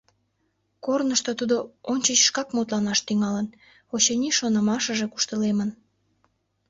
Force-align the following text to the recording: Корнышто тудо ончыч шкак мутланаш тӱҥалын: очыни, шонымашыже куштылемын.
Корнышто 0.85 1.31
тудо 1.39 1.57
ончыч 1.91 2.19
шкак 2.27 2.47
мутланаш 2.55 2.99
тӱҥалын: 3.07 3.47
очыни, 3.93 4.29
шонымашыже 4.37 5.05
куштылемын. 5.09 5.69